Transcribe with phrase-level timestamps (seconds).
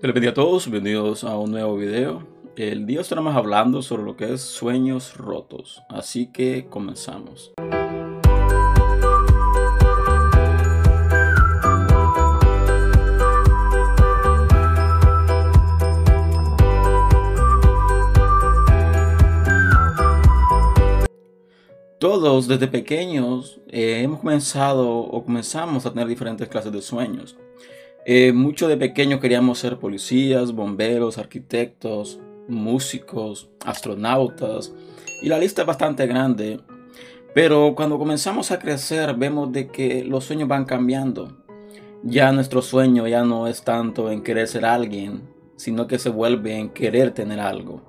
[0.00, 2.26] Les bendiga a todos, bienvenidos a un nuevo video.
[2.56, 7.52] El día estaremos hablando sobre lo que es sueños rotos, así que comenzamos.
[21.98, 27.36] Todos desde pequeños eh, hemos comenzado o comenzamos a tener diferentes clases de sueños.
[28.10, 34.72] Eh, muchos de pequeños queríamos ser policías, bomberos, arquitectos, músicos, astronautas
[35.20, 36.58] y la lista es bastante grande.
[37.34, 41.36] Pero cuando comenzamos a crecer vemos de que los sueños van cambiando.
[42.02, 46.56] Ya nuestro sueño ya no es tanto en querer ser alguien, sino que se vuelve
[46.56, 47.82] en querer tener algo.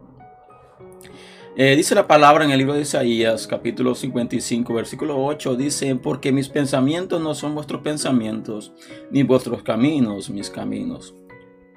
[1.61, 6.31] Eh, dice la palabra en el libro de Isaías, capítulo 55, versículo 8, dice, porque
[6.31, 8.71] mis pensamientos no son vuestros pensamientos,
[9.11, 11.13] ni vuestros caminos mis caminos,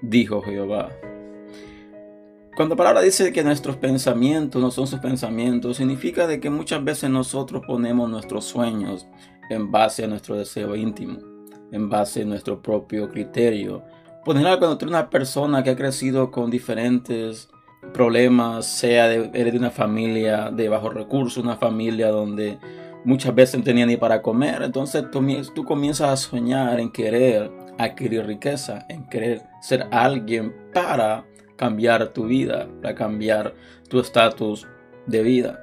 [0.00, 0.88] dijo Jehová.
[2.54, 6.84] Cuando la palabra dice que nuestros pensamientos no son sus pensamientos, significa de que muchas
[6.84, 9.08] veces nosotros ponemos nuestros sueños
[9.50, 11.18] en base a nuestro deseo íntimo,
[11.72, 13.82] en base a nuestro propio criterio.
[14.24, 17.48] Por ejemplo, cuando una persona que ha crecido con diferentes
[17.92, 22.58] problemas, sea de, eres de una familia de bajos recursos, una familia donde
[23.04, 28.26] muchas veces no tenía ni para comer, entonces tú, comienzas a soñar en querer adquirir
[28.26, 31.24] riqueza, en querer ser alguien para
[31.56, 33.54] cambiar tu vida, para cambiar
[33.88, 34.66] tu estatus
[35.06, 35.58] de vida.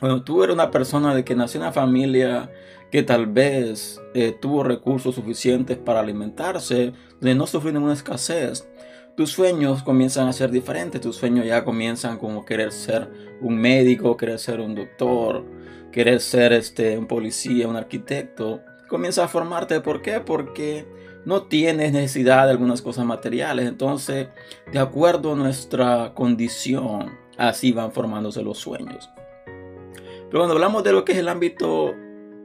[0.00, 2.50] Cuando tú eres una persona de que nació en una familia
[2.90, 8.68] que tal vez eh, tuvo recursos suficientes para alimentarse, de no sufrir ninguna escasez,
[9.16, 13.08] tus sueños comienzan a ser diferentes, tus sueños ya comienzan como querer ser
[13.40, 15.44] un médico, querer ser un doctor,
[15.90, 18.60] querer ser este, un policía, un arquitecto.
[18.88, 20.20] Comienza a formarte, ¿por qué?
[20.20, 20.86] Porque
[21.24, 23.66] no tienes necesidad de algunas cosas materiales.
[23.66, 24.28] Entonces,
[24.70, 29.10] de acuerdo a nuestra condición, así van formándose los sueños.
[29.46, 31.94] Pero cuando hablamos de lo que es el ámbito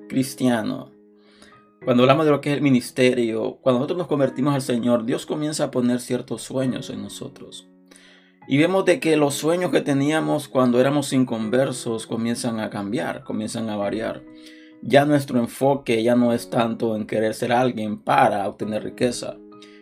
[0.08, 0.92] cristiano,
[1.84, 5.26] cuando hablamos de lo que es el ministerio, cuando nosotros nos convertimos al Señor, Dios
[5.26, 7.68] comienza a poner ciertos sueños en nosotros.
[8.48, 13.70] Y vemos de que los sueños que teníamos cuando éramos inconversos comienzan a cambiar, comienzan
[13.70, 14.24] a variar.
[14.84, 19.38] Ya nuestro enfoque ya no es tanto en querer ser alguien para obtener riqueza.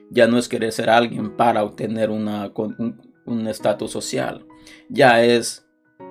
[0.10, 2.52] Ya no es querer ser alguien para obtener una,
[3.26, 4.46] un estatus social.
[4.90, 5.69] Ya es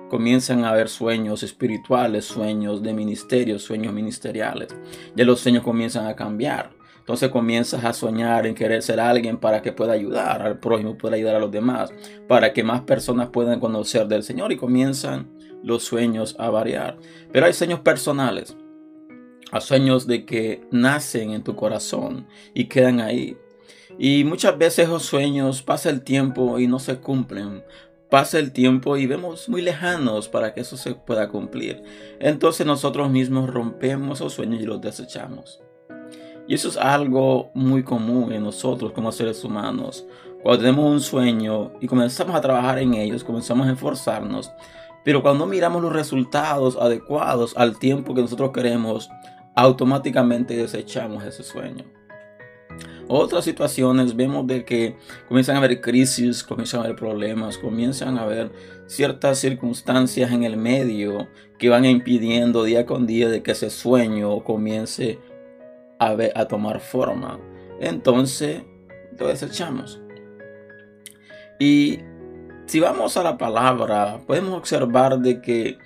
[0.09, 4.75] comienzan a haber sueños espirituales, sueños de ministerio, sueños ministeriales.
[5.15, 6.71] Ya los sueños comienzan a cambiar.
[6.99, 11.15] Entonces comienzas a soñar en querer ser alguien para que pueda ayudar al prójimo, pueda
[11.15, 11.91] ayudar a los demás,
[12.27, 15.27] para que más personas puedan conocer del Señor y comienzan
[15.63, 16.97] los sueños a variar.
[17.31, 18.55] Pero hay sueños personales,
[19.51, 23.37] hay sueños de que nacen en tu corazón y quedan ahí.
[23.97, 27.63] Y muchas veces esos sueños pasa el tiempo y no se cumplen
[28.09, 31.83] pasa el tiempo y vemos muy lejanos para que eso se pueda cumplir.
[32.19, 35.61] Entonces nosotros mismos rompemos esos sueños y los desechamos.
[36.47, 40.05] Y eso es algo muy común en nosotros como seres humanos.
[40.41, 44.51] Cuando tenemos un sueño y comenzamos a trabajar en ellos, comenzamos a esforzarnos,
[45.03, 49.09] pero cuando miramos los resultados adecuados al tiempo que nosotros queremos,
[49.55, 51.85] automáticamente desechamos ese sueño
[53.09, 54.95] otras situaciones vemos de que
[55.27, 58.51] comienzan a haber crisis, comienzan a haber problemas, comienzan a haber
[58.85, 61.27] ciertas circunstancias en el medio
[61.57, 65.17] que van impidiendo día con día de que ese sueño comience
[65.97, 67.39] a, tomar forma.
[67.81, 68.61] Entonces
[69.17, 69.99] lo desechamos.
[71.59, 72.01] Y
[72.67, 75.79] si vamos a la palabra, podemos observar de que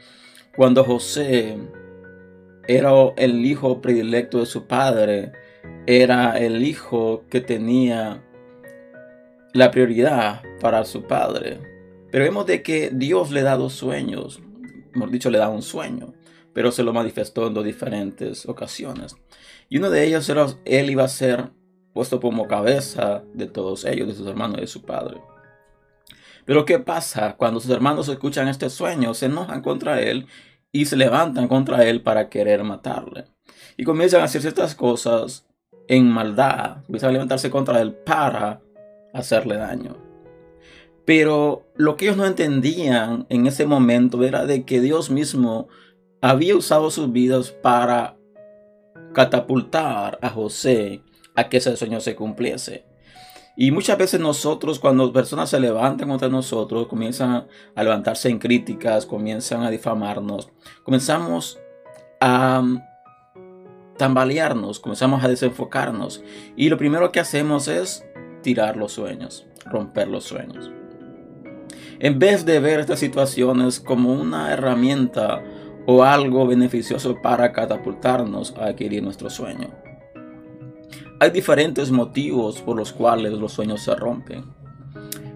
[0.57, 1.57] cuando José
[2.67, 5.31] era el hijo predilecto de su padre,
[5.85, 8.23] era el hijo que tenía
[9.53, 11.59] la prioridad para su padre.
[12.11, 14.41] Pero vemos de que Dios le da dos sueños,
[14.93, 16.13] hemos dicho, le da un sueño,
[16.53, 19.15] pero se lo manifestó en dos diferentes ocasiones.
[19.69, 21.51] Y uno de ellos era, él iba a ser
[21.93, 25.21] puesto como cabeza de todos ellos, de sus hermanos y de su padre.
[26.45, 29.13] Pero ¿qué pasa cuando sus hermanos escuchan este sueño?
[29.13, 30.27] Se enojan contra él
[30.71, 33.25] y se levantan contra él para querer matarle.
[33.77, 35.47] Y comienzan a hacer ciertas cosas
[35.87, 38.61] en maldad, comienzan a levantarse contra él para
[39.13, 39.97] hacerle daño.
[41.05, 45.67] Pero lo que ellos no entendían en ese momento era de que Dios mismo
[46.21, 48.15] había usado sus vidas para
[49.13, 51.01] catapultar a José
[51.35, 52.85] a que ese sueño se cumpliese.
[53.55, 57.45] Y muchas veces nosotros, cuando personas se levantan contra nosotros, comienzan
[57.75, 60.49] a levantarse en críticas, comienzan a difamarnos,
[60.83, 61.59] comenzamos
[62.19, 62.63] a
[64.03, 66.21] tambalearnos, comenzamos a desenfocarnos.
[66.57, 68.05] Y lo primero que hacemos es
[68.41, 70.69] tirar los sueños, romper los sueños.
[71.99, 75.41] En vez de ver estas situaciones como una herramienta
[75.87, 79.69] o algo beneficioso para catapultarnos a adquirir nuestro sueño.
[81.21, 84.43] Hay diferentes motivos por los cuales los sueños se rompen.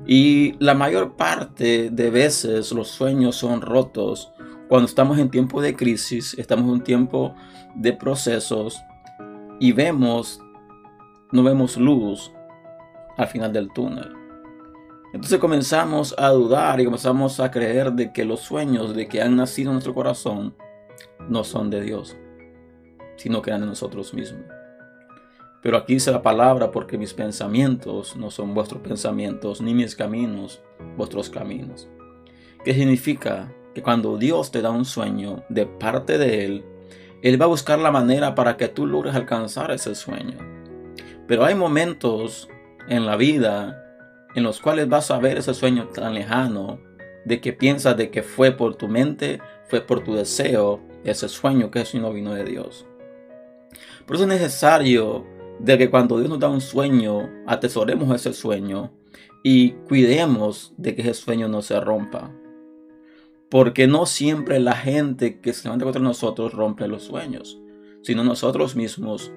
[0.06, 4.34] Y la mayor parte de veces los sueños son rotos
[4.68, 7.34] cuando estamos en tiempo de crisis, estamos en un tiempo
[7.76, 8.82] de procesos
[9.60, 10.42] y vemos,
[11.32, 12.32] no vemos luz
[13.18, 14.14] al final del túnel.
[15.14, 19.38] Entonces comenzamos a dudar y comenzamos a creer de que los sueños de que han
[19.38, 20.54] nacido en nuestro corazón
[21.30, 22.18] no son de Dios,
[23.16, 24.44] sino que eran de nosotros mismos.
[25.62, 30.62] Pero aquí dice la palabra porque mis pensamientos no son vuestros pensamientos, ni mis caminos
[30.98, 31.90] vuestros caminos.
[32.64, 33.52] ¿Qué significa?
[33.78, 36.66] Que cuando Dios te da un sueño de parte de Él,
[37.22, 40.40] Él va a buscar la manera para que tú logres alcanzar ese sueño.
[41.28, 42.50] Pero hay momentos
[42.90, 43.86] en la vida
[44.34, 46.80] en los cuales vas a ver ese sueño tan lejano
[47.24, 51.70] de que piensas de que fue por tu mente, fue por tu deseo, ese sueño
[51.70, 52.88] que eso no vino de Dios.
[54.08, 55.24] Por eso es necesario
[55.60, 58.92] de que cuando Dios nos da un sueño, atesoremos ese sueño
[59.44, 62.32] y cuidemos de que ese sueño no se rompa.
[63.50, 67.60] Porque no siempre la gente que se levanta contra nosotros rompe los sueños,
[68.02, 69.32] sino nosotros mismos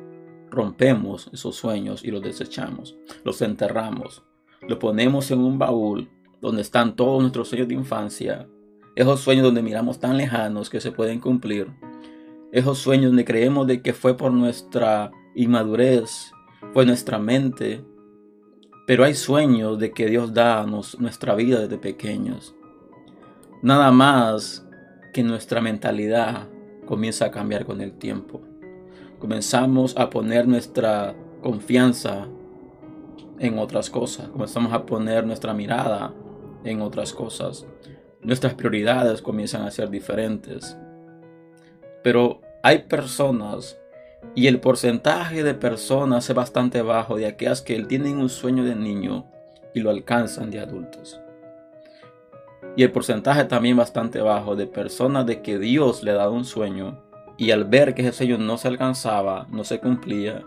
[0.51, 4.25] rompemos esos sueños y los desechamos, los enterramos,
[4.67, 6.11] los ponemos en un baúl
[6.41, 8.49] donde están todos nuestros sueños de infancia,
[8.97, 11.69] esos sueños donde miramos tan lejanos que se pueden cumplir,
[12.53, 16.33] esos sueños donde creemos de que fue por nuestra inmadurez,
[16.73, 17.85] fue nuestra mente,
[18.87, 22.57] pero hay sueños de que Dios da a nuestra vida desde pequeños.
[23.63, 24.67] Nada más
[25.13, 26.49] que nuestra mentalidad
[26.87, 28.41] comienza a cambiar con el tiempo.
[29.19, 32.27] Comenzamos a poner nuestra confianza
[33.39, 34.29] en otras cosas.
[34.29, 36.15] Comenzamos a poner nuestra mirada
[36.65, 37.67] en otras cosas.
[38.23, 40.79] Nuestras prioridades comienzan a ser diferentes.
[42.03, 43.79] Pero hay personas
[44.35, 48.75] y el porcentaje de personas es bastante bajo de aquellas que tienen un sueño de
[48.75, 49.27] niño
[49.75, 51.21] y lo alcanzan de adultos.
[52.81, 56.99] Y el porcentaje también bastante bajo de personas de que Dios le dado un sueño
[57.37, 60.47] y al ver que ese sueño no se alcanzaba, no se cumplía,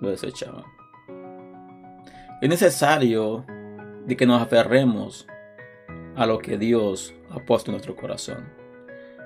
[0.00, 0.62] lo desechaban.
[2.40, 3.44] Es necesario
[4.06, 5.26] de que nos aferremos
[6.14, 8.48] a lo que Dios ha puesto en nuestro corazón.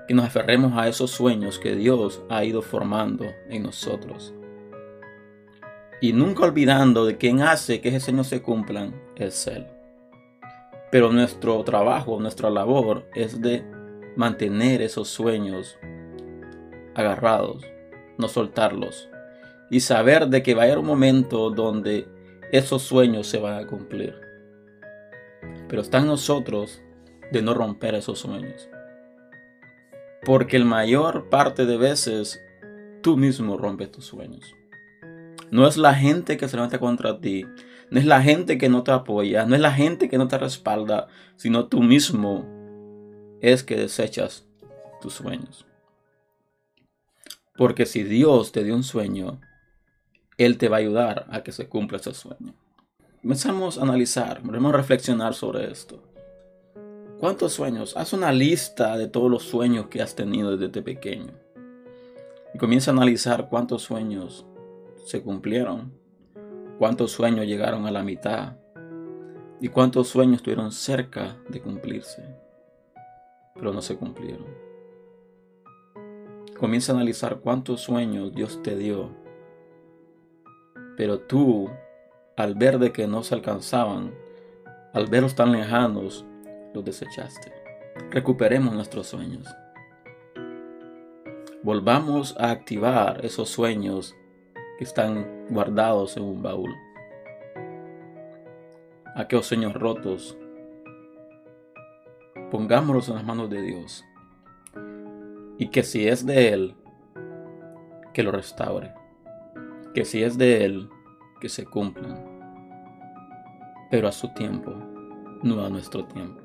[0.09, 4.33] Que nos aferremos a esos sueños que Dios ha ido formando en nosotros.
[6.01, 9.67] Y nunca olvidando de quien hace que esos sueños se cumplan es Él.
[10.91, 13.65] Pero nuestro trabajo, nuestra labor es de
[14.17, 15.79] mantener esos sueños
[16.95, 17.65] agarrados,
[18.19, 19.09] no soltarlos.
[19.71, 22.09] Y saber de que va a haber un momento donde
[22.51, 24.15] esos sueños se van a cumplir.
[25.69, 26.83] Pero está en nosotros
[27.31, 28.69] de no romper esos sueños.
[30.25, 32.43] Porque el mayor parte de veces
[33.01, 34.57] tú mismo rompes tus sueños.
[35.51, 37.47] No es la gente que se levanta contra ti,
[37.91, 40.39] no es la gente que no te apoya, no es la gente que no te
[40.39, 42.47] respalda, sino tú mismo
[43.41, 44.47] es que desechas
[45.01, 45.67] tus sueños.
[47.57, 49.41] Porque si Dios te dio un sueño,
[50.39, 52.55] Él te va a ayudar a que se cumpla ese sueño.
[53.23, 56.03] Comenzamos a analizar, vamos a reflexionar sobre esto.
[57.19, 57.97] ¿Cuántos sueños?
[57.99, 61.33] Haz una lista de todos los sueños que has tenido desde pequeño.
[62.55, 64.47] Y comienza a analizar cuántos sueños
[65.05, 66.00] se cumplieron,
[66.81, 68.55] cuántos sueños llegaron a la mitad
[69.61, 72.25] y cuántos sueños estuvieron cerca de cumplirse,
[73.55, 74.47] pero no se cumplieron.
[76.59, 79.11] Comienza a analizar cuántos sueños Dios te dio,
[80.97, 81.69] pero tú,
[82.39, 84.15] al ver de que no se alcanzaban,
[84.95, 86.25] al verlos tan lejanos,
[86.73, 87.53] los desechaste.
[88.11, 89.47] Recuperemos nuestros sueños.
[91.63, 94.17] Volvamos a activar esos sueños
[94.81, 96.75] que están guardados en un baúl.
[99.15, 100.39] Aquellos sueños rotos,
[102.51, 104.03] pongámoslos en las manos de Dios.
[105.59, 106.75] Y que si es de Él,
[108.15, 108.95] que lo restaure.
[109.93, 110.89] Que si es de Él,
[111.43, 112.41] que se cumplan.
[113.91, 114.73] Pero a su tiempo,
[115.43, 116.41] no a nuestro tiempo.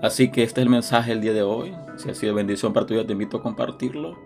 [0.00, 1.76] Así que este es el mensaje del día de hoy.
[1.96, 4.16] Si ha sido bendición para tu vida, te invito a compartirlo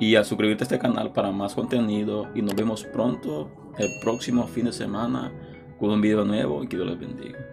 [0.00, 2.28] y a suscribirte a este canal para más contenido.
[2.34, 5.32] Y nos vemos pronto el próximo fin de semana
[5.78, 7.47] con un video nuevo y que Dios les bendiga.